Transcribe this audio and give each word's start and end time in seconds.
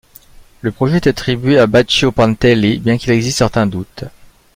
Le 0.61 0.71
projet 0.71 0.95
est 0.97 1.05
attribué 1.05 1.59
à 1.59 1.67
Baccio 1.67 2.11
Pontelli, 2.11 2.79
bien 2.79 2.97
qu'il 2.97 3.11
existe 3.11 3.37
certains 3.37 3.67
doutes. 3.67 4.05